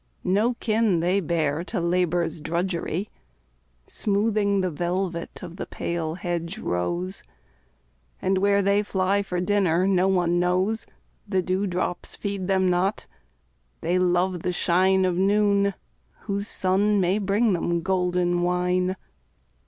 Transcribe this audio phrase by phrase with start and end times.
[0.23, 3.11] No kin they bear to labour's drudgery,
[3.85, 7.21] Smoothing the velvet of the pale hedge rose;
[8.19, 10.87] And where they fly for dinner no one knows
[11.29, 13.05] The dew drops feed them not
[13.81, 15.75] they love the shine Of noon,
[16.21, 18.95] whose sun may bring them golden wine.